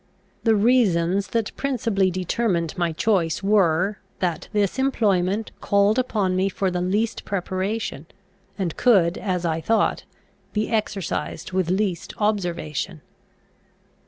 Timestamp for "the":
0.43-0.55, 6.71-6.81